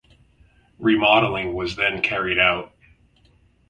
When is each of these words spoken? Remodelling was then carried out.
Remodelling 0.79 1.53
was 1.53 1.75
then 1.75 2.01
carried 2.01 2.39
out. 2.39 2.73